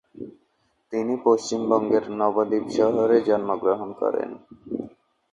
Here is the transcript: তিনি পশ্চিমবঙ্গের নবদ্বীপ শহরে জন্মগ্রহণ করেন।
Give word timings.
তিনি 0.93 1.13
পশ্চিমবঙ্গের 1.25 2.05
নবদ্বীপ 2.19 2.65
শহরে 2.77 3.17
জন্মগ্রহণ 3.27 3.89
করেন। 4.01 4.29